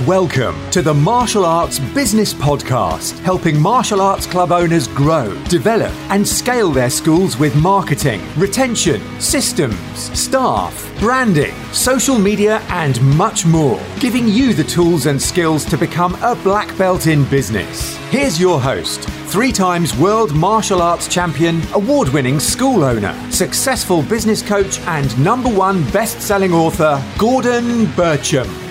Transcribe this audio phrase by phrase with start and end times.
[0.00, 6.26] Welcome to the Martial Arts Business Podcast, helping martial arts club owners grow, develop, and
[6.26, 14.26] scale their schools with marketing, retention, systems, staff, branding, social media, and much more, giving
[14.26, 17.96] you the tools and skills to become a black belt in business.
[18.10, 24.42] Here's your host, three times world martial arts champion, award winning school owner, successful business
[24.42, 28.63] coach, and number one best selling author, Gordon Bircham.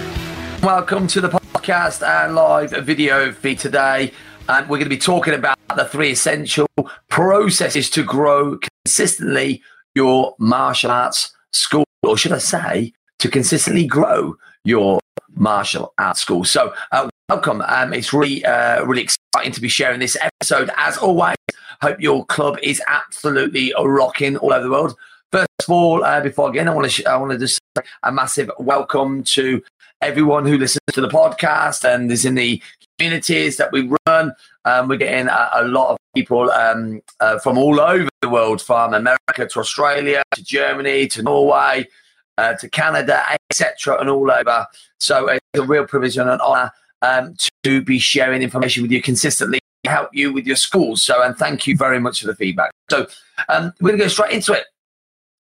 [0.64, 4.14] Welcome to the podcast and live video feed today.
[4.48, 6.70] And we're going to be talking about the three essential
[7.10, 9.62] processes to grow consistently
[9.94, 15.02] your martial arts school, or should I say, to consistently grow your
[15.36, 16.46] martial arts school.
[16.46, 17.62] So, uh, welcome.
[17.68, 20.72] Um, it's really, uh, really exciting to be sharing this episode.
[20.78, 21.36] As always,
[21.82, 24.96] hope your club is absolutely rocking all over the world.
[25.34, 27.84] First of all, uh, before again, I want to sh- I want to just say
[28.04, 29.64] a massive welcome to
[30.04, 32.62] everyone who listens to the podcast and is in the
[32.98, 34.34] communities that we run.
[34.66, 38.62] Um, we're getting a, a, lot of people um, uh, from all over the world,
[38.62, 41.88] from America to Australia to Germany to Norway
[42.38, 44.66] uh, to Canada, etc., and all over.
[45.00, 49.02] So it's a real privilege and an honour um, to be sharing information with you
[49.02, 51.04] consistently, help you with your schools.
[51.04, 52.72] So, and thank you very much for the feedback.
[52.90, 53.08] So,
[53.50, 54.66] um, we're going to go straight into it.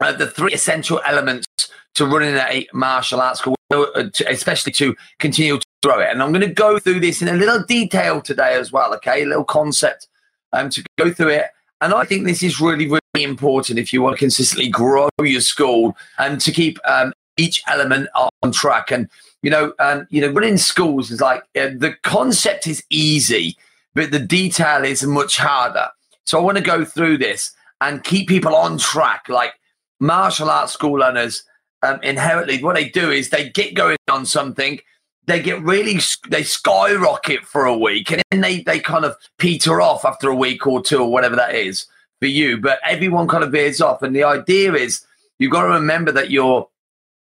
[0.01, 1.47] Uh, the three essential elements
[1.95, 6.09] to running a martial arts school, especially to continue to grow it.
[6.11, 9.23] And I'm going to go through this in a little detail today as well, okay?
[9.23, 10.07] A little concept
[10.53, 11.45] um, to go through it.
[11.81, 15.41] And I think this is really, really important if you want to consistently grow your
[15.41, 18.91] school and to keep um, each element on track.
[18.91, 19.09] And,
[19.41, 23.57] you know, um, you know, running schools is like uh, the concept is easy,
[23.93, 25.89] but the detail is much harder.
[26.25, 29.27] So I want to go through this and keep people on track.
[29.27, 29.53] Like
[29.99, 31.43] martial arts school owners,
[31.83, 34.79] um, inherently what they do is they get going on something
[35.27, 39.81] they get really they skyrocket for a week and then they they kind of peter
[39.81, 41.87] off after a week or two or whatever that is
[42.19, 42.57] for you.
[42.57, 45.05] But everyone kind of veers off and the idea is
[45.39, 46.67] you've got to remember that you're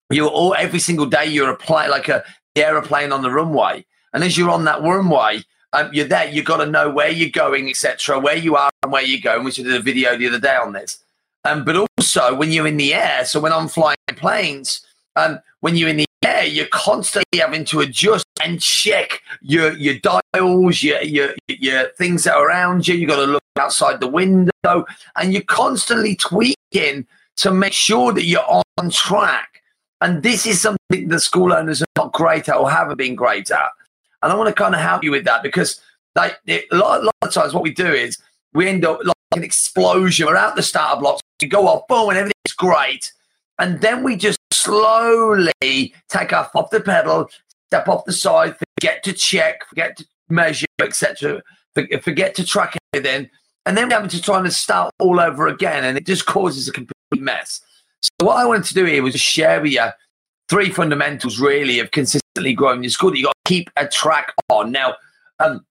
[0.09, 2.23] you're all every single day you're a plane like a
[2.55, 3.85] aeroplane on the runway.
[4.13, 5.43] And as you're on that runway
[5.73, 8.91] um, you're there you've got to know where you're going etc where you are and
[8.91, 11.03] where you're going I did a video the other day on this
[11.49, 15.75] um, but also when you're in the air so when i'm flying planes um, when
[15.75, 21.01] you're in the air you're constantly having to adjust and check your your dials your
[21.01, 22.95] your, your things that are around you.
[22.95, 27.05] You got to look outside the window and you're constantly tweaking
[27.37, 29.61] to make sure that you're on track.
[30.01, 33.51] And this is something that school owners are not great at or haven't been great
[33.51, 33.69] at.
[34.21, 35.81] And i want to kind of help you with that because
[36.15, 38.17] like a, lot, a lot of times what we do is
[38.53, 42.09] we end up like an explosion we're out the starter blocks we go off boom
[42.09, 43.11] and everything's great
[43.59, 47.29] and then we just slowly take off off the pedal,
[47.67, 51.41] step off the side, forget to check, forget to measure, etc.
[52.01, 53.29] Forget to track everything,
[53.65, 56.67] and then we're having to try and start all over again, and it just causes
[56.67, 57.61] a complete mess.
[58.01, 59.85] So what I wanted to do here was share with you
[60.49, 64.33] three fundamentals, really, of consistently growing your school that you got to keep a track
[64.49, 64.71] on.
[64.71, 64.95] Now,
[65.39, 65.65] um,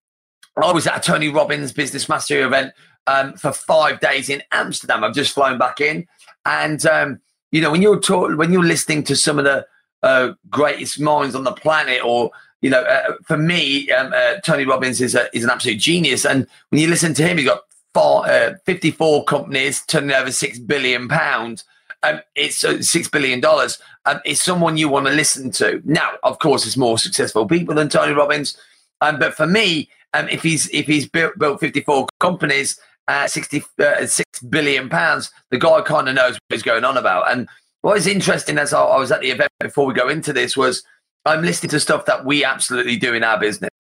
[0.63, 2.73] I was at a Tony Robbins Business Mastery event
[3.09, 5.03] um, for five days in Amsterdam.
[5.03, 6.07] I've just flown back in,
[6.45, 7.21] and um,
[7.51, 9.67] you know, when you're talk, when you're listening to some of the
[10.03, 12.31] uh, greatest minds on the planet, or
[12.61, 16.25] you know, uh, for me, um, uh, Tony Robbins is a, is an absolute genius.
[16.25, 17.63] And when you listen to him, he's got
[17.95, 21.65] four, uh, 54 companies turning over six billion pounds.
[22.03, 23.79] Um, it's uh, six billion dollars.
[24.07, 25.81] Um, it's someone you want to listen to.
[25.85, 28.57] Now, of course, there's more successful people than Tony Robbins.
[29.01, 33.69] Um, but for me, um, if he's if he's built, built 54 companies uh, 66
[33.81, 37.31] uh, billion pounds, the guy kind of knows what he's going on about.
[37.33, 37.49] And
[37.81, 40.83] what is interesting as I, was at the event before we go into this was
[41.25, 43.71] I'm listening to stuff that we absolutely do in our business.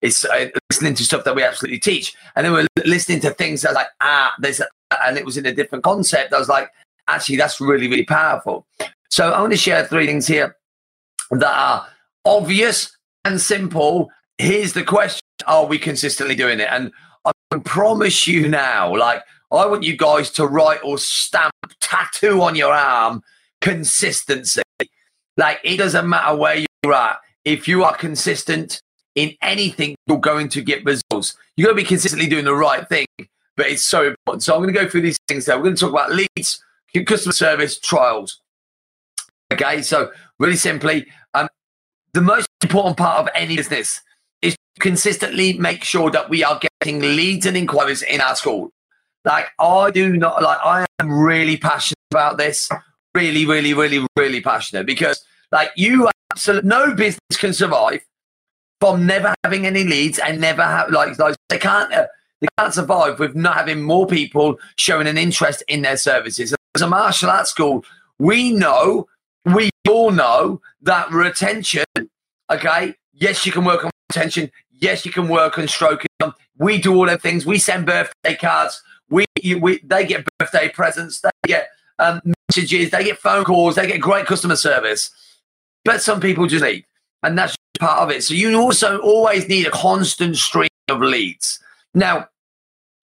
[0.00, 2.14] It's uh, listening to stuff that we absolutely teach.
[2.34, 4.60] And then we're listening to things that like, ah, there's,
[5.02, 6.32] and it was in a different concept.
[6.32, 6.70] I was like,
[7.08, 8.66] actually, that's really, really powerful.
[9.10, 10.56] So I want to share three things here
[11.30, 11.86] that are
[12.24, 14.10] obvious and simple.
[14.38, 16.68] Here's the question Are we consistently doing it?
[16.70, 16.92] And
[17.50, 22.54] can promise you now, like, I want you guys to write or stamp tattoo on
[22.54, 23.22] your arm
[23.60, 24.62] consistency.
[25.36, 27.18] Like, it doesn't matter where you're at.
[27.44, 28.82] If you are consistent
[29.14, 31.36] in anything, you're going to get results.
[31.56, 33.06] You're going to be consistently doing the right thing,
[33.56, 34.42] but it's so important.
[34.42, 35.56] So, I'm going to go through these things there.
[35.56, 36.62] We're going to talk about leads,
[37.06, 38.40] customer service, trials.
[39.50, 41.48] Okay, so really simply, um,
[42.12, 44.02] the most important part of any business
[44.78, 48.70] consistently make sure that we are getting leads and inquiries in our school.
[49.24, 52.70] Like I do not like I am really passionate about this.
[53.14, 58.00] Really, really, really, really passionate because like you absolutely no business can survive
[58.80, 62.06] from never having any leads and never have like, like they can't uh,
[62.40, 66.54] they can't survive with not having more people showing an interest in their services.
[66.76, 67.84] As a martial arts school,
[68.18, 69.08] we know,
[69.44, 71.84] we all know that retention,
[72.48, 74.50] okay, yes, you can work on retention.
[74.70, 76.08] Yes, you can work on stroking.
[76.20, 76.34] them.
[76.56, 77.46] We do all them things.
[77.46, 78.82] We send birthday cards.
[79.10, 79.26] We,
[79.60, 81.20] we they get birthday presents.
[81.20, 81.68] They get
[81.98, 82.90] um, messages.
[82.90, 83.76] They get phone calls.
[83.76, 85.10] They get great customer service.
[85.84, 86.84] But some people just need,
[87.22, 88.22] and that's part of it.
[88.22, 91.60] So you also always need a constant stream of leads.
[91.94, 92.28] Now,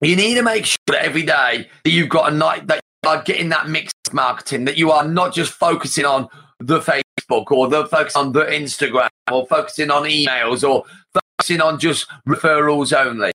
[0.01, 3.11] you need to make sure that every day that you've got a night that you
[3.11, 6.29] are getting that mixed marketing, that you are not just focusing on
[6.61, 10.85] the Facebook or the focus on the Instagram or focusing on emails or
[11.39, 13.33] focusing on just referrals only.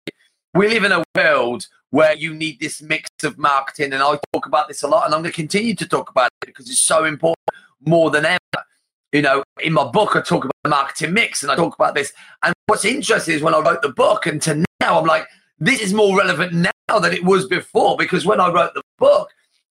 [0.54, 4.46] We live in a world where you need this mix of marketing, and I talk
[4.46, 6.82] about this a lot, and I'm going to continue to talk about it because it's
[6.82, 7.38] so important
[7.84, 8.64] more than ever.
[9.12, 11.94] You know, in my book, I talk about the marketing mix, and I talk about
[11.94, 12.12] this.
[12.44, 15.26] And what's interesting is when I wrote the book, and to now, I'm like,
[15.58, 19.30] this is more relevant now than it was before because when I wrote the book,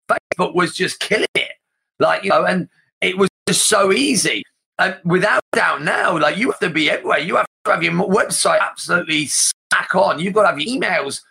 [0.09, 1.51] Facebook was just killing it.
[1.99, 2.67] Like, you know, and
[3.01, 4.43] it was just so easy.
[4.79, 7.19] And without doubt now, like you have to be everywhere.
[7.19, 10.19] You have to have your website absolutely smack on.
[10.19, 11.21] You've got to have your emails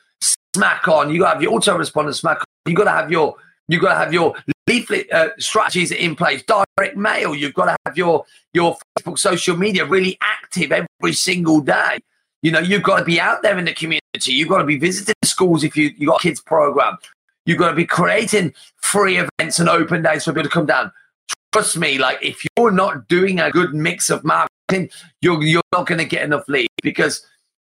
[0.54, 1.10] smack on.
[1.10, 2.44] You've got to have your autoresponder smack on.
[2.66, 3.36] You got to have your
[3.68, 4.34] You've got to have your
[4.66, 6.42] leaflet uh, strategies in place.
[6.44, 7.34] Direct mail.
[7.34, 11.98] You've got to have your your Facebook social media really active every single day.
[12.42, 14.32] You know, you've got to be out there in the community.
[14.32, 16.96] You've got to be visiting schools if you you got a kids program.
[17.44, 20.92] You've got to be creating free events and open days for people to come down.
[21.56, 24.90] Trust me, like if you're not doing a good mix of marketing,
[25.22, 27.26] you're you're not going to get enough leads because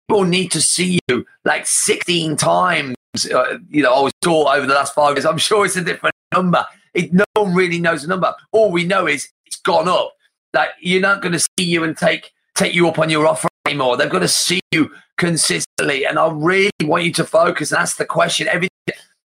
[0.09, 2.95] people need to see you like 16 times.
[3.31, 5.25] Uh, you know, I was taught over the last five years.
[5.25, 6.65] I'm sure it's a different number.
[6.95, 8.33] It, no one really knows the number.
[8.51, 10.15] All we know is it's gone up.
[10.55, 13.47] Like you're not going to see you and take take you up on your offer
[13.67, 13.95] anymore.
[13.95, 14.89] They've got to see you
[15.19, 16.03] consistently.
[16.03, 18.69] And I really want you to focus and ask the question every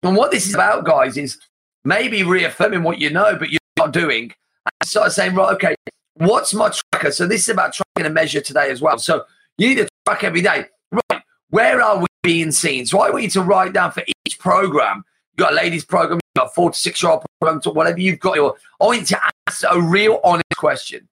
[0.05, 1.37] and what this is about, guys, is
[1.85, 4.33] maybe reaffirming what you know, but you're not doing.
[4.65, 5.75] And start saying, right, okay,
[6.15, 7.11] what's my tracker?
[7.13, 8.99] So this is about tracking a measure today as well.
[8.99, 9.25] So
[9.59, 10.67] you need to track every day.
[10.93, 12.87] Right, where are we being seen?
[12.87, 15.05] So I want you to write down for each program.
[15.37, 18.01] You got a ladies program, you got a four to six year old program, whatever
[18.01, 18.37] you've got.
[18.37, 21.09] Your, I want you to ask a real honest question.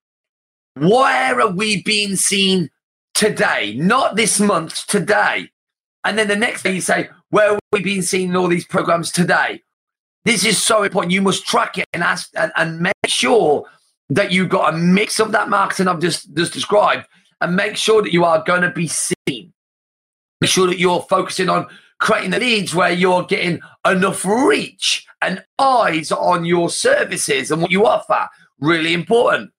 [0.75, 2.71] Where are we being seen
[3.15, 5.49] today, not this month, today.
[6.05, 9.11] And then the next day you say, where have we been in all these programs
[9.11, 9.63] today?
[10.25, 11.13] This is so important.
[11.13, 13.67] You must track it and ask and, and make sure
[14.11, 17.07] that you've got a mix of that marketing I've just, just described
[17.41, 19.53] and make sure that you are going to be seen.
[20.41, 21.67] Make sure that you're focusing on
[22.01, 27.71] creating the leads where you're getting enough reach and eyes on your services and what
[27.71, 28.29] you offer.
[28.61, 29.51] Really important.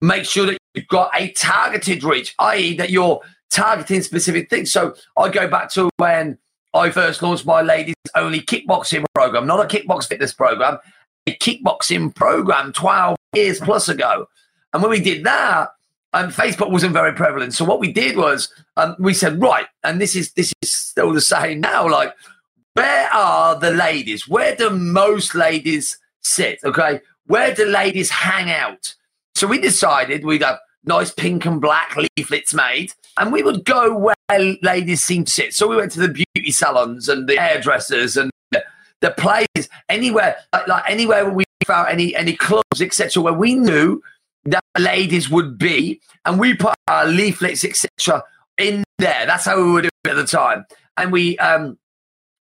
[0.00, 3.20] Make sure that you've got a targeted reach, i.e., that you're
[3.50, 4.72] targeting specific things.
[4.72, 6.38] So I go back to when
[6.74, 10.78] I first launched my ladies only kickboxing program, not a kickbox fitness program,
[11.26, 14.28] a kickboxing program 12 years plus ago.
[14.72, 15.70] And when we did that,
[16.14, 17.54] um, Facebook wasn't very prevalent.
[17.54, 21.12] So what we did was um, we said, right, and this is this is still
[21.12, 21.88] the same now.
[21.88, 22.14] Like,
[22.74, 24.28] where are the ladies?
[24.28, 26.58] Where do most ladies sit?
[26.64, 28.94] Okay, where do ladies hang out?
[29.34, 33.96] So we decided we'd have nice pink and black leaflets made, and we would go
[33.96, 35.54] where ladies seem to sit.
[35.54, 38.64] So we went to the beauty salons and the hairdressers and the,
[39.00, 44.02] the places, anywhere like, like anywhere we found any any clubs, etc., where we knew
[44.44, 48.22] that ladies would be, and we put our leaflets, etc.,
[48.58, 49.26] in there.
[49.26, 51.78] That's how we would do it at the time, and we um,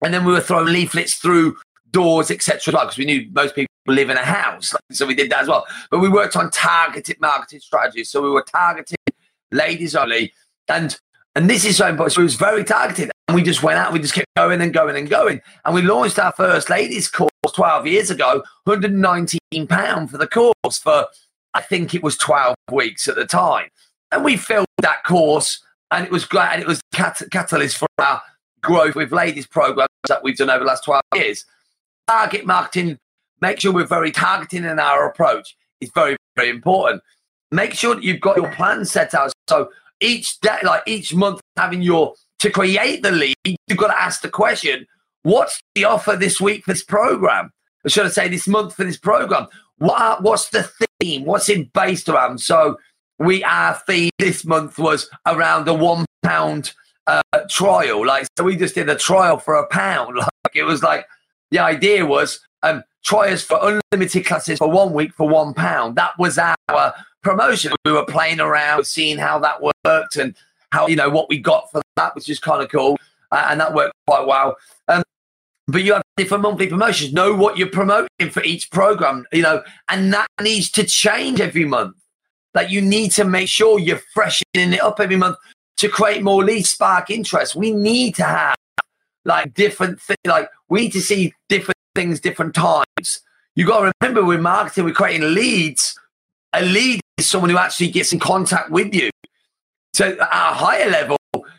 [0.03, 1.57] and then we were throwing leaflets through
[1.91, 2.73] doors, etc.
[2.73, 5.65] Because we knew most people live in a house, so we did that as well.
[5.91, 8.09] But we worked on targeted marketing strategies.
[8.09, 8.97] So we were targeting
[9.51, 10.33] ladies only,
[10.67, 10.97] and
[11.35, 12.13] and this is so important.
[12.13, 13.93] So it was very targeted, and we just went out.
[13.93, 17.29] We just kept going and going and going, and we launched our first ladies course
[17.53, 18.43] twelve years ago.
[18.65, 21.07] One hundred and nineteen pound for the course for
[21.53, 23.69] I think it was twelve weeks at the time,
[24.11, 27.87] and we filled that course, and it was great, and it was cat- catalyst for
[27.99, 28.21] our
[28.61, 31.45] growth with ladies programs that we've done over the last 12 years
[32.07, 32.97] target marketing,
[33.41, 37.01] make sure we're very targeting in our approach is very, very important.
[37.51, 39.31] Make sure that you've got your plan set out.
[39.49, 39.69] So
[40.03, 44.21] each day, like each month, having your to create the lead, you've got to ask
[44.21, 44.85] the question,
[45.23, 47.51] what's the offer this week for this program?
[47.85, 49.47] Or should I say this month for this program?
[49.77, 50.69] What what's the
[50.99, 51.25] theme?
[51.25, 52.39] What's it based around?
[52.39, 52.77] So
[53.17, 56.73] we our theme this month was around a one pound
[57.07, 58.05] uh, trial.
[58.05, 60.19] Like so we just did a trial for a pound.
[60.45, 61.07] Like it was like
[61.51, 65.95] the idea was um, try us for unlimited classes for one week for one pound.
[65.95, 66.93] That was our
[67.23, 67.73] promotion.
[67.85, 70.35] We were playing around, seeing how that worked and
[70.71, 72.97] how, you know, what we got for that, which is kind of cool.
[73.31, 74.57] Uh, and that worked quite well.
[74.87, 75.03] Um,
[75.67, 77.13] but you have different monthly promotions.
[77.13, 81.65] Know what you're promoting for each program, you know, and that needs to change every
[81.65, 81.95] month.
[82.53, 85.37] Like you need to make sure you're freshening it up every month
[85.77, 87.55] to create more lead spark interest.
[87.55, 88.55] We need to have
[89.25, 90.17] like different things.
[90.25, 93.21] Like we need to see different things different times.
[93.55, 95.97] You got to remember with marketing, we're creating leads.
[96.53, 99.09] A lead is someone who actually gets in contact with you.
[99.93, 101.17] So at a higher level,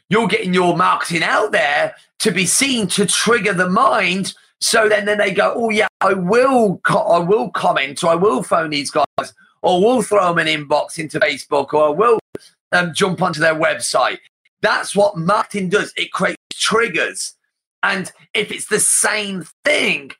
[0.08, 4.34] you're getting your marketing out there to be seen to trigger the mind.
[4.60, 8.14] So then, then they go, oh yeah, I will, co- I will comment, or I
[8.14, 12.18] will phone these guys, or we'll throw them an inbox into Facebook, or I will
[12.72, 14.18] um, jump onto their website.
[14.62, 15.92] That's what marketing does.
[15.96, 17.34] It creates triggers.
[17.82, 20.12] And if it's the same thing,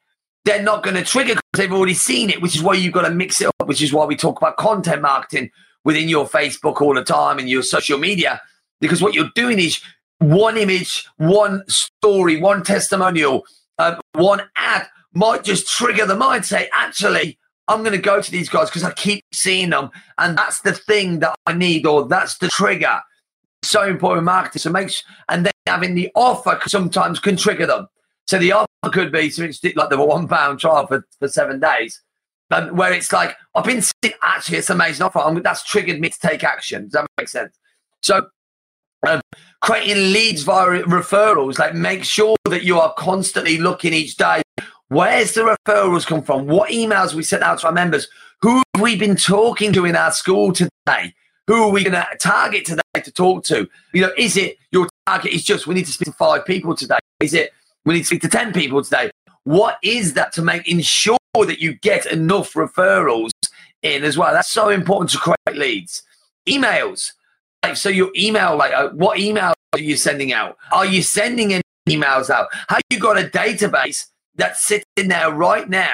[0.45, 3.09] they're not going to trigger because they've already seen it, which is why you've got
[3.09, 5.51] to mix it up, which is why we talk about content marketing
[5.85, 8.41] within your Facebook all the time and your social media.
[8.81, 9.81] Because what you're doing is
[10.19, 13.45] one image, one story, one testimonial,
[13.79, 18.31] uh, one ad might just trigger the mind, say, actually, I'm going to go to
[18.31, 19.91] these guys because I keep seeing them.
[20.19, 23.01] And that's the thing that I need, or that's the trigger.
[23.63, 24.61] So important marketing.
[24.61, 27.89] So makes and then having the offer sometimes can trigger them.
[28.27, 32.01] So the offer could be something like the one pound trial for, for seven days.
[32.51, 35.19] Um, where it's like, I've been seeing, actually, it's amazing offer.
[35.19, 36.85] I'm, that's triggered me to take action.
[36.85, 37.59] Does that make sense?
[38.03, 38.27] So
[39.07, 39.21] um,
[39.61, 44.43] creating leads via referrals, like make sure that you are constantly looking each day
[44.89, 46.47] Where's the referrals come from?
[46.47, 48.07] What emails we sent out to our members?
[48.43, 51.15] Who have we been talking to in our school today?
[51.47, 53.69] Who are we going to target today to talk to?
[53.93, 56.77] You know, is it your target is just we need to speak to five people
[56.77, 56.99] today?
[57.21, 57.53] Is it
[57.85, 59.11] we need to speak to 10 people today?
[59.45, 63.31] What is that to make ensure that you get enough referrals
[63.83, 64.33] in as well?
[64.33, 66.03] That's so important to create leads.
[66.49, 67.13] Emails.
[67.63, 70.57] Like, so your email, like uh, what email are you sending out?
[70.73, 72.49] Are you sending any emails out?
[72.69, 75.93] Have you got a database that's sitting there right now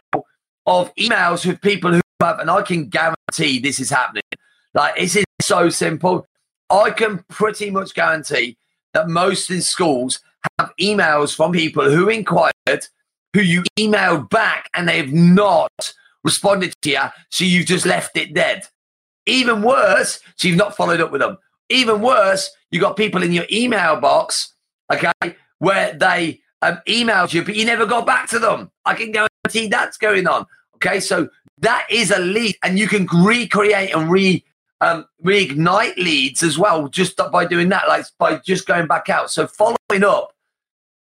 [0.67, 4.23] of emails with people who have, and I can guarantee this is happening.
[4.75, 6.27] Like, this is so simple.
[6.69, 8.57] I can pretty much guarantee
[8.93, 10.21] that most in schools
[10.59, 12.53] have emails from people who inquired,
[13.35, 15.95] who you emailed back, and they've not
[16.25, 17.01] responded to you.
[17.31, 18.67] So you've just left it dead.
[19.27, 21.39] Even worse, so you've not followed up with them.
[21.69, 24.55] Even worse, you got people in your email box,
[24.93, 28.71] okay, where they um, emailed you, but you never got back to them.
[28.85, 30.47] I can guarantee that's going on.
[30.77, 31.29] Okay, so
[31.59, 34.45] that is a lead, and you can recreate and re
[34.81, 39.31] um, reignite leads as well just by doing that, like by just going back out.
[39.31, 40.33] So following up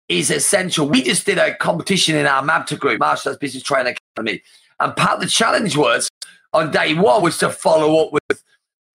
[0.09, 0.89] is essential.
[0.89, 4.43] We just did a competition in our MABTA group, Martial Arts Business Training Academy,
[4.81, 6.09] and part of the challenge was
[6.53, 8.43] on day one was to follow up with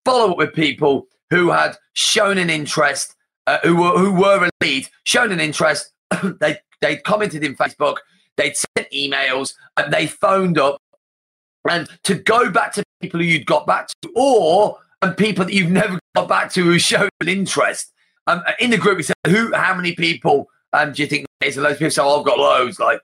[0.05, 3.15] follow up with people who had shown an interest,
[3.47, 5.91] uh, who were who were a lead, shown an interest,
[6.39, 7.97] they they commented in Facebook,
[8.37, 10.81] they'd sent emails, and they phoned up,
[11.69, 15.53] and to go back to people who you'd got back to, or and people that
[15.53, 17.93] you've never got back to who showed an interest.
[18.27, 19.53] Um, in the group, we said, "Who?
[19.53, 22.37] How many people um, do you think there's a loads of people?" So I've got
[22.37, 22.79] loads.
[22.79, 23.01] Like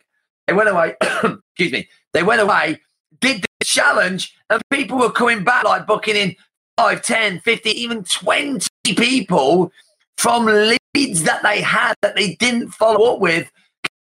[0.47, 0.95] they went away.
[1.01, 1.87] excuse me.
[2.13, 2.79] They went away,
[3.19, 6.35] did the challenge, and people were coming back, like booking in
[6.77, 9.71] 5, 10, 50, even 20 people
[10.17, 13.51] from leads that they had that they didn't follow up with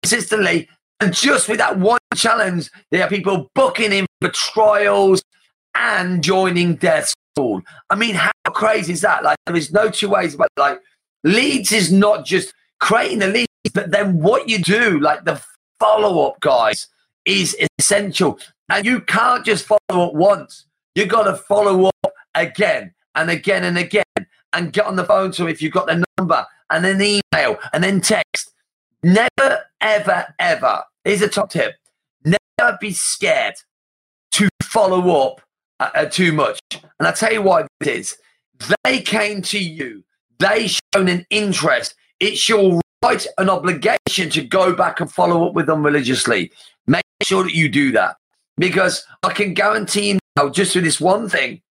[0.02, 0.68] consistently.
[1.00, 5.22] And just with that one challenge, there are people booking in for trials
[5.74, 7.62] and joining death school.
[7.88, 9.22] I mean, how crazy is that?
[9.22, 10.60] Like, there is no two ways about it.
[10.60, 10.80] Like,
[11.24, 15.42] leads is not just creating the leads, but then what you do, like the
[15.78, 16.88] follow up, guys,
[17.24, 18.38] is essential.
[18.68, 20.66] And you can't just follow up once.
[20.94, 24.04] You got to follow up again and again and again
[24.52, 27.58] and get on the phone to them if you've got their number and then email
[27.72, 28.52] and then text.
[29.02, 30.82] Never, ever, ever.
[31.04, 31.74] Here's a top tip.
[32.24, 33.54] Never be scared
[34.32, 35.40] to follow up
[35.80, 36.60] uh, uh, too much.
[36.72, 38.16] And I'll tell you why this is.
[38.84, 40.04] They came to you.
[40.38, 41.94] They shown an interest.
[42.20, 46.52] It's your right and obligation to go back and follow up with them religiously.
[46.86, 48.16] Make sure that you do that.
[48.56, 51.62] Because I can guarantee now, just with this one thing,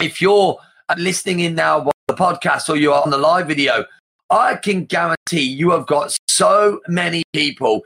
[0.00, 0.58] if you're
[0.96, 3.84] listening in now the podcast or you're on the live video,
[4.30, 7.82] I can guarantee you have got so many people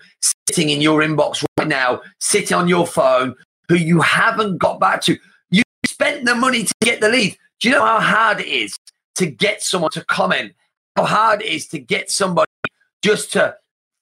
[0.49, 3.35] sitting in your inbox right now, sitting on your phone,
[3.68, 5.18] who you haven't got back to.
[5.50, 7.37] You spent the money to get the lead.
[7.61, 8.76] Do you know how hard it is
[9.16, 10.52] to get someone to comment?
[10.97, 12.50] How hard it is to get somebody
[13.02, 13.57] just to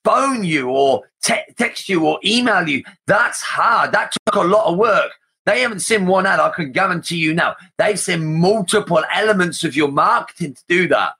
[0.05, 2.85] phone you or te- text you or email you?
[3.07, 3.93] That's hard.
[3.93, 5.13] That took a lot of work.
[5.47, 6.41] They haven't seen one ad.
[6.41, 7.57] I can guarantee you now.
[7.79, 11.15] They've seen multiple elements of your marketing to do that.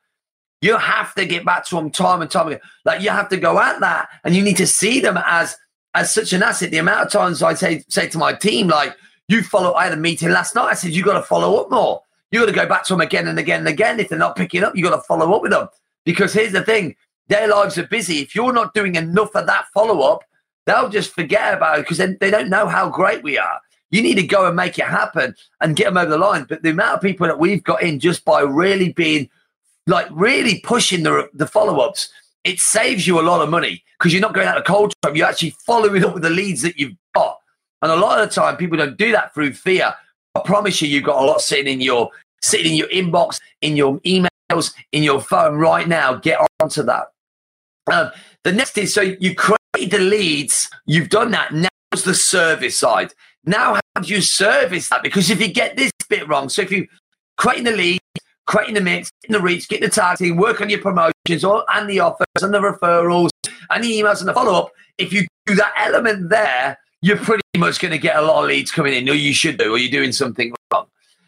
[0.61, 2.61] You have to get back to them time and time again.
[2.85, 5.57] Like you have to go at that, and you need to see them as
[5.95, 6.71] as such an asset.
[6.71, 8.97] The amount of times I say say to my team, like,
[9.29, 9.75] you follow.
[9.75, 10.67] I had a meeting last night.
[10.67, 12.03] I said you got to follow up more.
[12.31, 14.01] You got to go back to them again and again and again.
[14.01, 15.69] If they're not picking up, you got to follow up with them.
[16.05, 16.97] Because here's the thing:
[17.29, 18.21] their lives are busy.
[18.21, 20.23] If you're not doing enough of that follow up,
[20.65, 23.61] they'll just forget about it because they, they don't know how great we are.
[23.91, 26.45] You need to go and make it happen and get them over the line.
[26.49, 29.29] But the amount of people that we've got in just by really being
[29.87, 32.11] like really pushing the, the follow ups,
[32.45, 34.93] it saves you a lot of money because you're not going out of cold.
[35.13, 37.39] You're actually following up with the leads that you've got.
[37.83, 39.95] And a lot of the time, people don't do that through fear.
[40.35, 42.11] I promise you, you've got a lot sitting in your
[42.43, 46.15] sitting in your inbox, in your emails, in your phone right now.
[46.15, 47.09] Get onto that.
[47.91, 48.11] Um,
[48.45, 50.71] the next is so you create the leads.
[50.87, 51.53] You've done that.
[51.53, 53.13] Now's the service side.
[53.45, 55.03] Now, how do you service that?
[55.03, 56.87] Because if you get this bit wrong, so if you
[57.37, 58.01] creating the lead,
[58.47, 61.89] creating the mix, getting the reach, getting the targeting, work on your promotions or, and
[61.91, 63.31] the offers and the referrals
[63.71, 67.43] and the emails and the follow up, if you do that element there, you're pretty
[67.57, 69.79] much going to get a lot of leads coming in, or you should do, or
[69.79, 70.87] you're doing something wrong.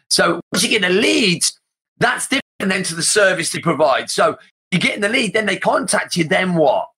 [0.09, 1.59] So once you get the leads,
[1.99, 4.09] that's different then to the service they provide.
[4.09, 4.37] So
[4.71, 6.89] you get in the lead, then they contact you, then what?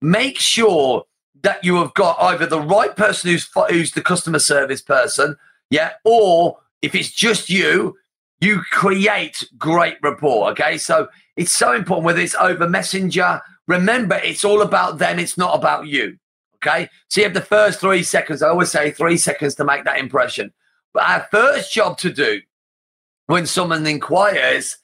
[0.00, 1.04] Make sure
[1.42, 5.36] that you have got either the right person who's who's the customer service person,
[5.70, 7.96] yeah, or if it's just you,
[8.40, 10.50] you create great rapport.
[10.50, 13.40] Okay, so it's so important whether it's over messenger.
[13.66, 15.18] Remember, it's all about them.
[15.18, 16.18] It's not about you.
[16.56, 18.42] Okay, so you have the first three seconds.
[18.42, 20.52] I always say three seconds to make that impression.
[20.92, 22.40] But our first job to do
[23.26, 24.78] when someone inquires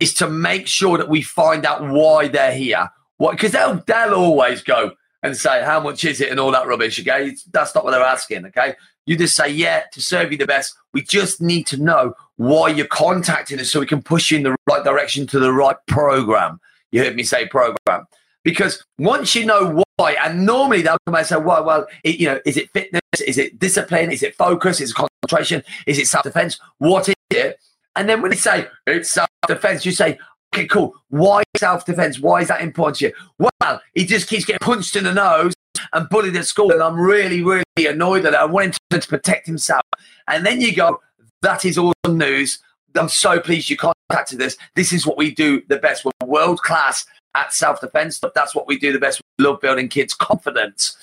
[0.00, 2.88] is to make sure that we find out why they're here.
[3.16, 3.32] What?
[3.32, 7.00] Because they'll they'll always go and say how much is it and all that rubbish.
[7.00, 8.46] Okay, that's not what they're asking.
[8.46, 8.74] Okay,
[9.06, 10.74] you just say yeah to serve you the best.
[10.92, 14.42] We just need to know why you're contacting us so we can push you in
[14.44, 16.60] the right direction to the right program.
[16.92, 18.06] You heard me say program
[18.44, 22.26] because once you know why, and normally they'll come and say, well, well, it, you
[22.26, 23.02] know, is it fitness?
[23.26, 24.12] Is it discipline?
[24.12, 24.80] Is it focus?
[24.80, 25.62] Is it concentration?
[25.86, 26.58] Is it self defense?
[26.78, 27.58] What is it?
[27.96, 30.18] And then when they say it's self defense, you say,
[30.54, 30.94] okay, cool.
[31.08, 32.20] Why self defense?
[32.20, 33.12] Why is that important to you?
[33.38, 35.54] Well, he just keeps getting punched in the nose
[35.92, 38.38] and bullied at school, and I'm really, really annoyed at it.
[38.38, 39.82] I want him to protect himself.
[40.28, 41.00] And then you go,
[41.42, 42.58] that is awesome news.
[42.94, 44.56] I'm so pleased you contacted us.
[44.74, 46.04] This is what we do the best.
[46.04, 48.20] We're world class at self defense.
[48.34, 49.20] That's what we do the best.
[49.38, 50.96] We love building kids' confidence.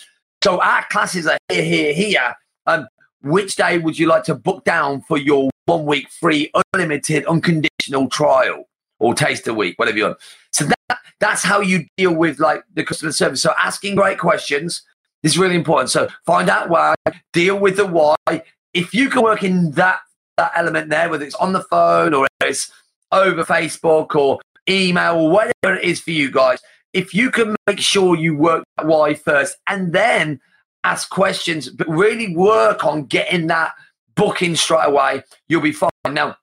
[0.44, 2.36] So our classes are here, here, here.
[2.66, 2.88] And
[3.22, 8.10] which day would you like to book down for your one week free, unlimited, unconditional
[8.10, 8.66] trial
[9.00, 10.18] or taste a week, whatever you want?
[10.52, 13.42] So that, that's how you deal with like the customer service.
[13.42, 14.82] So asking great questions
[15.22, 15.90] is really important.
[15.90, 16.96] So find out why,
[17.32, 18.16] deal with the why.
[18.74, 20.00] If you can work in that
[20.38, 22.72] that element there, whether it's on the phone or it's
[23.12, 26.60] over Facebook or email or whatever it is for you guys,
[26.94, 30.40] if you can make sure you work that why first and then
[30.84, 33.72] ask questions, but really work on getting that
[34.16, 35.90] booking straight away, you'll be fine.
[36.10, 36.38] Now,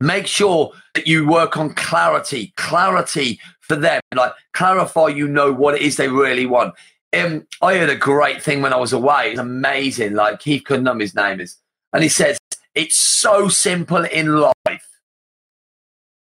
[0.00, 5.74] make sure that you work on clarity, clarity for them, like clarify you know what
[5.74, 6.74] it is they really want.
[7.12, 9.30] Um, I heard a great thing when I was away.
[9.30, 10.14] It's amazing.
[10.14, 11.56] Like Keith Cunningham, his name is,
[11.92, 12.38] and he says
[12.74, 14.88] it's so simple in life.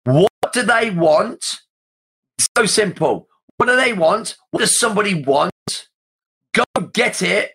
[0.04, 1.60] What do they want?
[2.56, 3.28] So simple.
[3.58, 4.38] What do they want?
[4.52, 5.52] What does somebody want?
[6.54, 7.52] Go get it,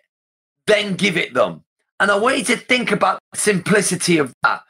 [0.67, 1.63] then give it them.
[1.99, 4.61] And I want you to think about the simplicity of that.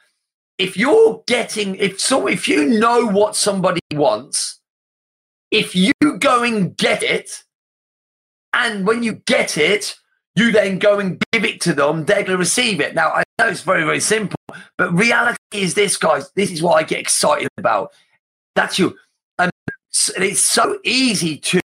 [0.56, 4.60] If you're getting, if so, if you know what somebody wants,
[5.50, 7.42] if you go and get it,
[8.52, 9.96] and when you get it,
[10.36, 12.94] you then go and give it to them, they're going to receive it.
[12.94, 14.38] Now, I know it's very, very simple,
[14.76, 16.30] but reality is this, guys.
[16.32, 17.92] This is what I get excited about.
[18.54, 18.96] That's you.
[19.38, 19.50] And
[20.16, 21.60] it's so easy to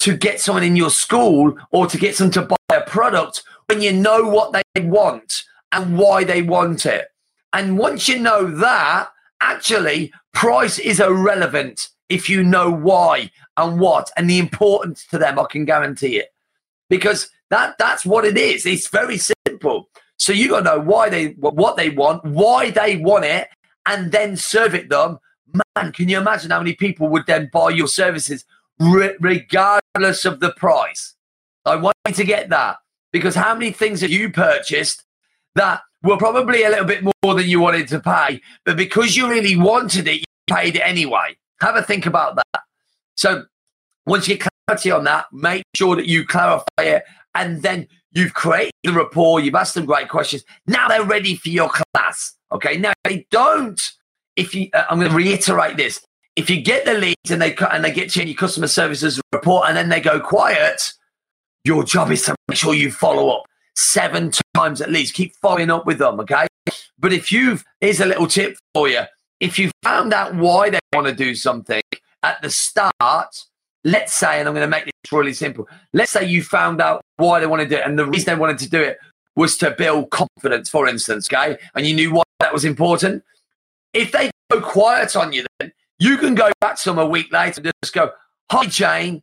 [0.00, 3.80] to get someone in your school or to get someone to buy a product when
[3.80, 7.08] you know what they want and why they want it.
[7.54, 9.08] And once you know that,
[9.40, 15.38] actually, price is irrelevant if you know why and what and the importance to them.
[15.38, 16.34] I can guarantee it
[16.90, 18.66] because that that's what it is.
[18.66, 19.88] It's very simple.
[20.18, 23.48] So you got to know why they what they want, why they want it,
[23.86, 25.18] and then serve it them.
[25.76, 28.44] Man, can you imagine how many people would then buy your services
[28.78, 31.14] re- regardless of the price?
[31.64, 32.76] I want you to get that
[33.12, 35.04] because how many things have you purchased
[35.54, 39.28] that were probably a little bit more than you wanted to pay, but because you
[39.28, 41.36] really wanted it, you paid it anyway.
[41.60, 42.62] Have a think about that.
[43.16, 43.44] So
[44.06, 48.34] once you get clarity on that, make sure that you clarify it and then You've
[48.34, 49.40] created the rapport.
[49.40, 50.44] You've asked them great questions.
[50.66, 52.34] Now they're ready for your class.
[52.52, 52.78] Okay.
[52.78, 53.80] Now they don't.
[54.36, 56.00] If you, uh, I'm going to reiterate this.
[56.36, 59.68] If you get the leads and they and they get to your customer services report
[59.68, 60.92] and then they go quiet,
[61.64, 63.44] your job is to make sure you follow up
[63.76, 65.14] seven times at least.
[65.14, 66.20] Keep following up with them.
[66.20, 66.46] Okay.
[66.98, 69.02] But if you've, here's a little tip for you.
[69.40, 71.82] If you found out why they want to do something
[72.22, 73.44] at the start,
[73.84, 75.68] let's say, and I'm going to make this really simple.
[75.92, 78.40] Let's say you found out why they wanted to do it, and the reason they
[78.40, 78.98] wanted to do it
[79.36, 81.58] was to build confidence, for instance, okay?
[81.74, 83.22] And you knew why that was important.
[83.92, 87.32] If they go quiet on you, then you can go back to them a week
[87.32, 88.12] later and just go,
[88.50, 89.22] Hi, Jane,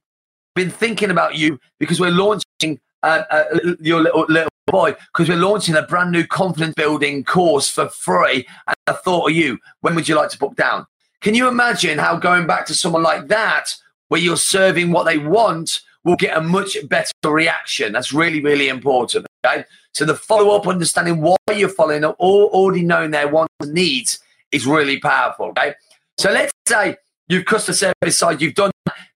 [0.55, 3.43] been thinking about you because we're launching uh, uh,
[3.79, 8.47] your little, little boy because we're launching a brand new confidence building course for free.
[8.67, 9.59] And I thought of you.
[9.81, 10.85] When would you like to book down?
[11.21, 13.75] Can you imagine how going back to someone like that,
[14.11, 17.93] where you're serving what they want, will get a much better reaction?
[17.93, 19.25] That's really, really important.
[19.45, 19.63] Okay.
[19.93, 23.73] So the follow up, understanding why you're following up, or already knowing their wants and
[23.73, 24.19] needs
[24.51, 25.45] is really powerful.
[25.51, 25.75] Okay.
[26.17, 26.97] So let's say
[27.29, 28.71] you've customer service side, you've done.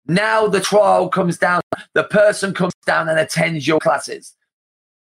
[0.07, 1.59] Now the trial comes down,
[1.93, 4.33] the person comes down and attends your classes.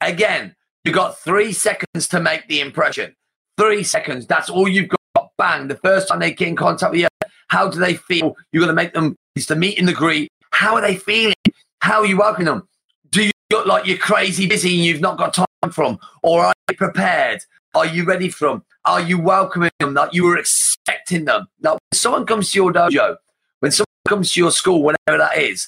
[0.01, 3.15] Again, you've got three seconds to make the impression.
[3.60, 4.25] Three seconds.
[4.25, 7.08] That's all you've got bang, the first time they get in contact with you,
[7.53, 8.35] how do they feel?
[8.51, 10.31] You're going to make them, it's the meet and the greet.
[10.49, 11.35] How are they feeling?
[11.81, 12.67] How are you welcoming them?
[13.11, 15.99] Do you look like you're crazy busy and you've not got time them?
[16.23, 17.41] Or are you prepared?
[17.75, 18.63] Are you ready for them?
[18.85, 21.45] Are you welcoming them like you were expecting them?
[21.61, 23.17] Now, when someone comes to your dojo,
[23.59, 25.67] when someone comes to your school, whatever that is,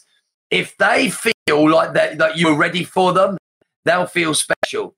[0.49, 3.37] if they feel like that, that you're ready for them,
[3.83, 4.95] they'll feel special.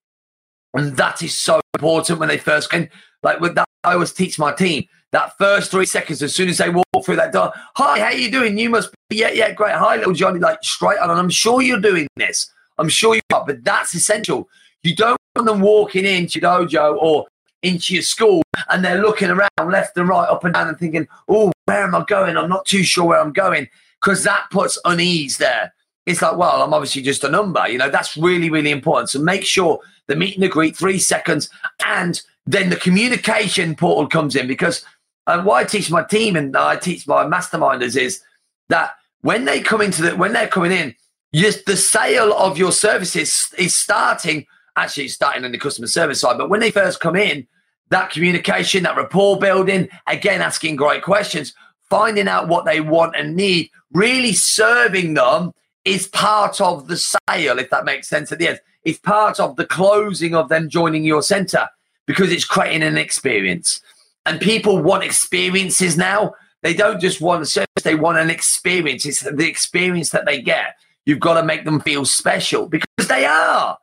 [0.73, 2.88] And that is so important when they first come.
[3.23, 6.58] Like with that, I always teach my team that first three seconds, as soon as
[6.58, 8.58] they walk through that door, hi, how you doing?
[8.58, 9.76] You must be, yeah, yeah, great.
[9.76, 11.10] Hi, little Johnny, like straight on.
[11.10, 12.52] And I'm sure you're doing this.
[12.78, 14.50] I'm sure you are, but that's essential.
[14.84, 17.26] You don't want them walking into your dojo or
[17.63, 21.08] into your school and they're looking around left and right, up and down and thinking,
[21.28, 22.38] oh, where am I going?
[22.38, 23.67] I'm not too sure where I'm going
[24.02, 25.74] because that puts unease there.
[26.06, 27.67] It's like, well, I'm obviously just a number.
[27.67, 29.10] You know, that's really, really important.
[29.10, 31.50] So make sure the meet and greet, three seconds,
[31.86, 34.86] and then the communication portal comes in because
[35.28, 38.22] and what I teach my team and I teach my masterminders is
[38.70, 40.96] that when they come into the when they're coming in,
[41.36, 44.46] just the sale of your services is starting
[44.78, 47.48] actually starting in the customer service side, but when they first come in,
[47.90, 51.54] that communication, that rapport building, again asking great questions,
[51.90, 55.52] finding out what they want and need, really serving them
[55.84, 58.60] is part of the sale, if that makes sense at the end.
[58.84, 61.68] It's part of the closing of them joining your center
[62.06, 63.82] because it's creating an experience.
[64.28, 66.34] And people want experiences now.
[66.62, 69.06] They don't just want a service, they want an experience.
[69.06, 70.76] It's the experience that they get.
[71.06, 73.78] You've got to make them feel special because they are.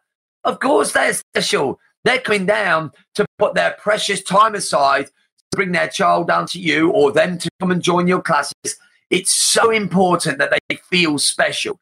[0.45, 1.81] Of course, they're special.
[2.05, 6.61] They're coming down to put their precious time aside to bring their child down to
[6.61, 8.77] you or them to come and join your classes.
[9.09, 11.81] It's so important that they feel special.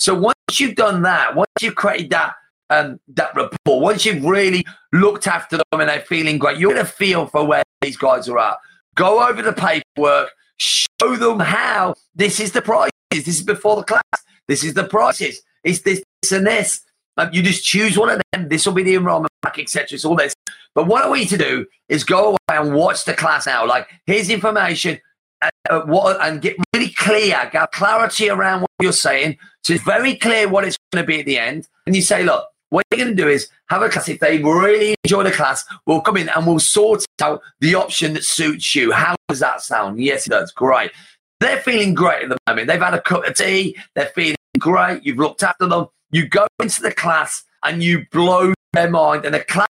[0.00, 2.34] So once you've done that, once you've created that
[2.70, 3.80] um, that rapport.
[3.80, 7.44] Once you've really looked after them and they're feeling great, you're going to feel for
[7.44, 8.56] where these guys are at.
[8.94, 12.90] Go over the paperwork, show them how this is the prices.
[13.10, 14.02] This is before the class.
[14.48, 15.42] This is the prices.
[15.64, 16.80] It's this, this and this.
[17.16, 18.48] Um, you just choose one of them.
[18.48, 19.88] This will be the enrollment pack, etc.
[19.92, 20.34] It's all this.
[20.74, 23.66] But what I want you to do is go away and watch the class now.
[23.66, 25.00] Like, here's information.
[25.42, 29.38] Uh, uh, what, and get really clear, get clarity around what you're saying.
[29.64, 31.68] So it's very clear what it's going to be at the end.
[31.86, 34.08] And you say, look, what you're going to do is have a class.
[34.08, 38.14] If they really enjoy the class, we'll come in and we'll sort out the option
[38.14, 38.92] that suits you.
[38.92, 40.00] How does that sound?
[40.00, 40.52] Yes, it does.
[40.52, 40.92] Great.
[41.40, 42.68] They're feeling great at the moment.
[42.68, 43.76] They've had a cup of tea.
[43.94, 45.04] They're feeling great.
[45.04, 45.86] You've looked after them.
[46.10, 49.68] You go into the class and you blow their mind, and the class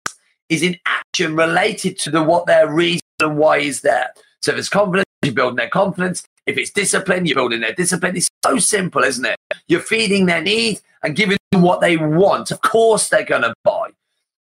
[0.50, 4.10] is in action related to the what their reason and why is there.
[4.42, 6.24] So if it's confidence, you're building their confidence.
[6.48, 8.16] If it's discipline, you're building their discipline.
[8.16, 9.36] It's so simple, isn't it?
[9.68, 12.50] You're feeding their need and giving them what they want.
[12.52, 13.90] Of course, they're going to buy.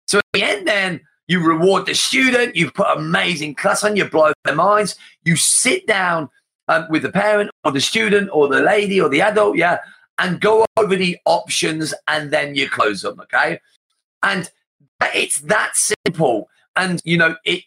[0.06, 2.54] So at the end, then you reward the student.
[2.54, 3.96] You put amazing class on.
[3.96, 4.96] You blow their minds.
[5.24, 6.28] You sit down
[6.68, 9.78] um, with the parent or the student or the lady or the adult, yeah,
[10.18, 13.20] and go over the options, and then you close them.
[13.20, 13.60] Okay,
[14.22, 14.50] and
[15.14, 16.48] it's that simple.
[16.76, 17.64] And you know, it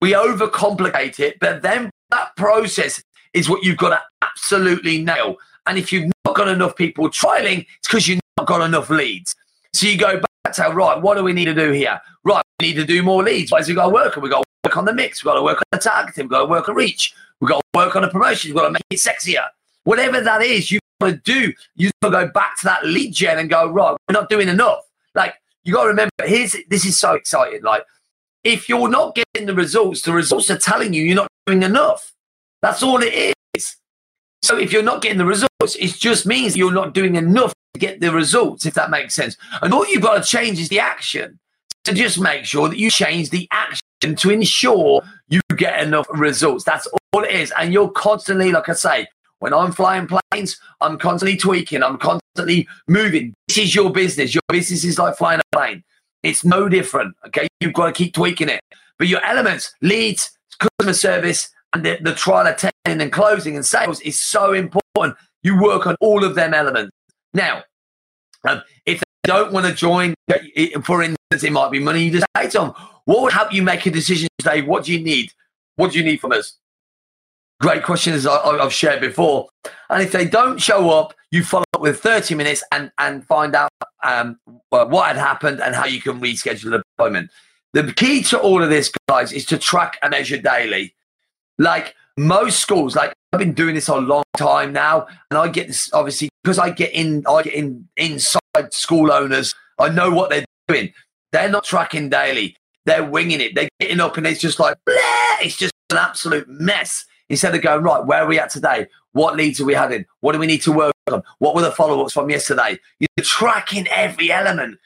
[0.00, 3.02] we overcomplicate it, but then that process
[3.34, 5.36] is what you've got to absolutely nail.
[5.66, 9.34] And if you've not got enough people trialing, it's because you've not got enough leads.
[9.72, 12.00] So you go back to, right, what do we need to do here?
[12.24, 13.52] Right, we need to do more leads.
[13.52, 14.16] Why Where's we got to work?
[14.16, 15.22] We've got to work on the mix.
[15.22, 16.24] We've got to work on the targeting.
[16.24, 17.14] We've got to work on reach.
[17.40, 18.54] We've got to work on the promotions.
[18.54, 19.46] We've got to make it sexier.
[19.84, 21.52] Whatever that is, you've got to do.
[21.76, 24.48] You've got to go back to that lead gen and go, right, we're not doing
[24.48, 24.80] enough.
[25.14, 27.62] Like, you got to remember, here's this is so exciting.
[27.62, 27.84] Like,
[28.42, 32.14] if you're not getting the results, the results are telling you you're not doing enough.
[32.62, 33.76] That's all it is.
[34.42, 37.80] So if you're not getting the results, it just means you're not doing enough to
[37.80, 39.36] get the results, if that makes sense.
[39.62, 41.38] And all you've got to change is the action.
[41.84, 43.82] To just make sure that you change the action
[44.16, 46.62] to ensure you get enough results.
[46.64, 47.52] That's all it is.
[47.58, 49.06] And you're constantly, like I say,
[49.38, 53.32] when I'm flying planes, I'm constantly tweaking, I'm constantly moving.
[53.46, 54.34] This is your business.
[54.34, 55.82] Your business is like flying a plane.
[56.22, 57.16] It's no different.
[57.26, 57.48] Okay.
[57.60, 58.60] You've got to keep tweaking it.
[58.98, 64.00] But your elements, leads, customer service, and the, the trial attending and closing and sales
[64.00, 65.16] is so important.
[65.42, 66.92] You work on all of them elements.
[67.34, 67.62] Now,
[68.44, 70.14] um, if they don't want to join,
[70.82, 72.04] for instance, it might be money.
[72.04, 72.72] You just say to them,
[73.04, 74.62] what would help you make a decision today?
[74.62, 75.32] What do you need?
[75.76, 76.58] What do you need from us?
[77.60, 79.48] Great question, as I, have shared before.
[79.90, 83.54] And if they don't show up, you follow up with 30 minutes and, and find
[83.54, 83.70] out
[84.04, 84.38] um,
[84.70, 87.30] what had happened and how you can reschedule the appointment.
[87.72, 90.94] The key to all of this, guys, is to track and measure daily.
[91.58, 95.66] Like most schools, like I've been doing this a long time now, and I get
[95.66, 98.40] this obviously because I get in, I get in inside
[98.70, 99.54] school owners.
[99.78, 100.92] I know what they're doing.
[101.32, 102.56] They're not tracking daily.
[102.86, 103.54] They're winging it.
[103.54, 104.96] They're getting up, and it's just like Bleh!
[105.42, 107.04] it's just an absolute mess.
[107.30, 108.86] Instead of going right, where are we at today?
[109.12, 110.06] What leads are we having?
[110.20, 111.22] What do we need to work on?
[111.38, 112.78] What were the follow-ups from yesterday?
[112.98, 114.78] You're tracking every element.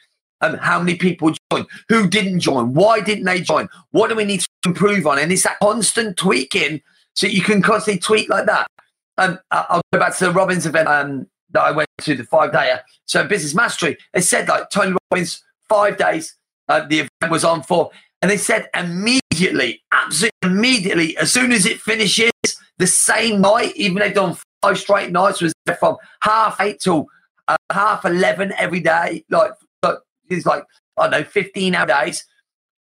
[0.43, 1.67] Um, how many people joined?
[1.89, 2.75] Who didn't join?
[2.75, 3.69] Why didn't they join?
[3.93, 5.19] What do we need to improve on?
[5.19, 6.83] And it's that constant tweaking
[7.15, 8.67] so you can constantly tweak like that.
[9.19, 12.53] Um, I'll go back to the Robbins event um, that I went to, the five
[12.53, 12.75] day.
[13.05, 16.37] So business mastery, they said like Tony Robbins, five days,
[16.69, 17.91] uh, the event was on for.
[18.21, 22.31] And they said immediately, absolutely immediately, as soon as it finishes,
[22.79, 27.07] the same night, even they've done five straight nights, was from half eight till
[27.49, 29.25] uh, half 11 every day.
[29.29, 29.53] Like,
[30.39, 30.65] it's like,
[30.99, 32.25] I don't know, 15 hour days.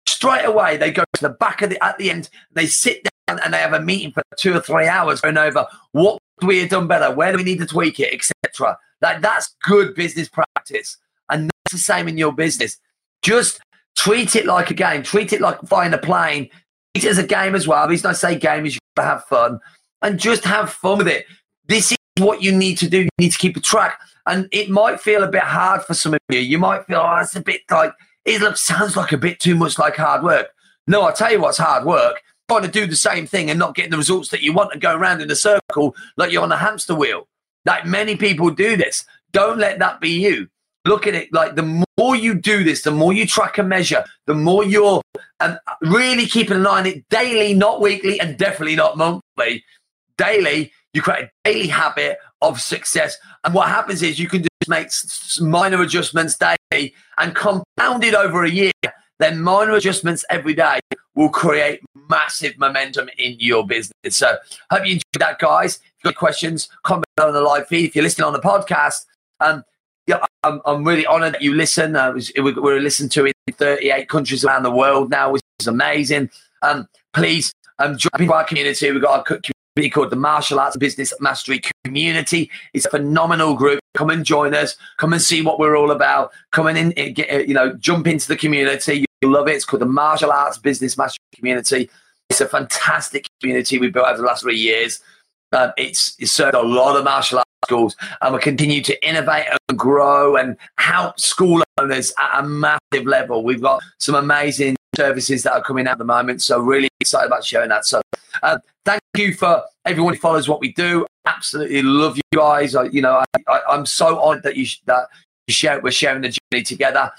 [0.07, 3.41] Straight away, they go to the back of the, at the end, they sit down
[3.45, 6.69] and they have a meeting for two or three hours going over what we have
[6.69, 8.79] done better, where do we need to tweak it, etc.
[9.01, 10.97] Like, that's good business practice.
[11.29, 12.79] And that's the same in your business.
[13.23, 13.61] Just
[13.97, 16.49] treat it like a game, treat it like flying a plane,
[16.95, 17.83] treat it as a game as well.
[17.83, 19.61] The reason I say game is you got to have fun
[20.03, 21.27] and just have fun with it.
[21.67, 23.03] This is what you need to do.
[23.03, 24.01] You need to keep a track.
[24.27, 26.41] And it might feel a bit hard for some of you.
[26.41, 27.93] You might feel, oh, it's a bit like,
[28.25, 30.49] it looks, sounds like a bit too much like hard work.
[30.87, 32.23] No, I tell you what's hard work.
[32.49, 34.81] Trying to do the same thing and not getting the results that you want and
[34.81, 37.27] go around in a circle like you're on a hamster wheel.
[37.65, 39.05] Like many people do this.
[39.33, 40.49] Don't let that be you.
[40.85, 44.05] Look at it like the more you do this, the more you track and measure,
[44.27, 45.03] the more you're
[45.41, 49.65] um, really keeping an eye on it daily, not weekly, and definitely not monthly
[50.17, 53.17] daily, you create a daily habit of success.
[53.45, 54.89] And what happens is you can just make
[55.41, 58.73] minor adjustments daily and compound it over a year.
[59.19, 60.81] Then minor adjustments every day
[61.15, 64.17] will create massive momentum in your business.
[64.17, 64.37] So
[64.71, 65.77] hope you enjoyed that, guys.
[65.77, 67.87] If you've got questions, comment on the live feed.
[67.87, 69.05] If you're listening on the podcast,
[69.41, 69.65] um,
[70.07, 71.97] yeah, I'm, I'm really honored that you listen.
[71.97, 76.31] Uh, we're listened to in 38 countries around the world now, which is amazing.
[76.63, 78.91] Um, please um, join our community.
[78.91, 82.51] We've got a be called the Martial Arts Business Mastery Community.
[82.73, 83.79] It's a phenomenal group.
[83.95, 84.77] Come and join us.
[84.97, 86.33] Come and see what we're all about.
[86.51, 89.05] Come in, and get, uh, you know, jump into the community.
[89.21, 89.53] You'll love it.
[89.53, 91.91] It's called the Martial Arts Business Mastery Community.
[92.31, 95.01] It's a fantastic community we built over the last three years.
[95.53, 99.47] Um, it's, it's served a lot of martial arts schools and we continue to innovate
[99.69, 103.43] and grow and help school owners at a massive level.
[103.43, 106.43] We've got some amazing services that are coming out at the moment.
[106.43, 107.85] So really excited about sharing that.
[107.85, 108.03] So
[108.43, 111.07] uh, thank you for everyone who follows what we do.
[111.27, 112.75] Absolutely love you guys.
[112.75, 115.09] I, you know, I, am so honored that you that
[115.47, 117.11] you share we're sharing the journey together.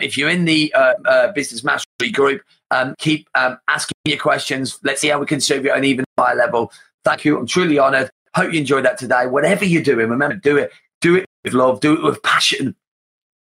[0.00, 4.78] If you're in the uh, uh, business mastery group, um, keep um, asking your questions.
[4.82, 6.72] Let's see how we can serve you at an even higher level.
[7.04, 7.38] Thank you.
[7.38, 8.10] I'm truly honored.
[8.34, 9.26] Hope you enjoyed that today.
[9.26, 10.70] Whatever you're doing, remember, do it.
[11.00, 11.80] Do it with love.
[11.80, 12.76] Do it with passion.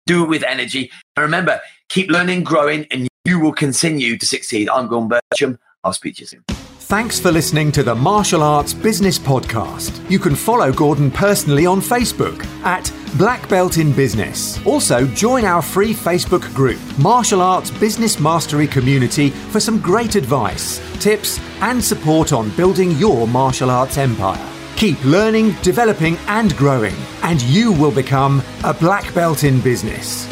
[0.10, 0.90] Do it with energy.
[1.16, 4.68] And remember, keep learning, growing, and you will continue to succeed.
[4.68, 5.60] I'm Gordon Bircham.
[5.84, 6.44] I'll speak to you soon.
[6.48, 10.10] Thanks for listening to the Martial Arts Business Podcast.
[10.10, 14.60] You can follow Gordon personally on Facebook at Black Belt in Business.
[14.66, 20.82] Also, join our free Facebook group, Martial Arts Business Mastery Community, for some great advice,
[21.00, 24.59] tips, and support on building your martial arts empire.
[24.80, 30.26] Keep learning, developing, and growing, and you will become a black belt in business.